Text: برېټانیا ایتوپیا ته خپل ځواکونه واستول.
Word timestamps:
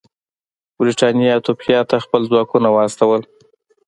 برېټانیا 0.77 1.27
ایتوپیا 1.33 1.79
ته 1.89 1.95
خپل 2.05 2.21
ځواکونه 2.31 2.67
واستول. 2.71 3.21